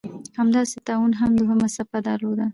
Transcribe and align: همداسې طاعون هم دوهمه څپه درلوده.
همداسې 0.39 0.77
طاعون 0.87 1.11
هم 1.19 1.31
دوهمه 1.39 1.67
څپه 1.75 1.99
درلوده. 2.07 2.45